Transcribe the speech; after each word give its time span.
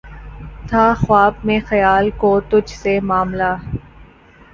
تھا 0.67 0.85
خواب 0.97 1.33
میں 1.43 1.59
خیال 1.65 2.09
کو 2.17 2.31
تجھ 2.49 2.73
سے 2.73 2.99
معاملہ 3.01 3.51